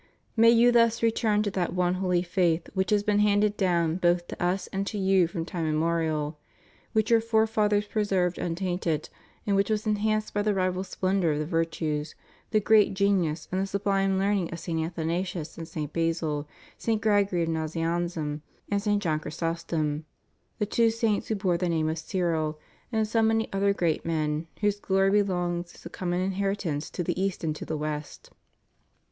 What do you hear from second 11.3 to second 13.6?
of the virtues, the great genius,